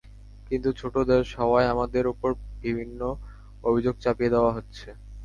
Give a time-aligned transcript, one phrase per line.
[0.47, 2.29] কিন্তু ছোট দেশ হওয়ায় আমাদের ওপর
[2.61, 2.99] বিভিন্ন
[3.63, 4.87] অভিযোগ চাপিয়ে দেওয়া হচ্ছে।